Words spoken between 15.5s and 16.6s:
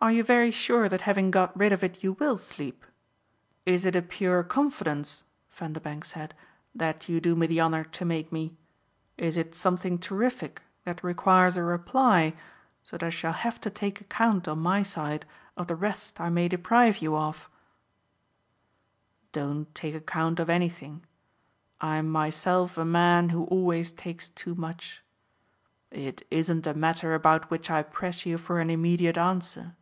of the rest I may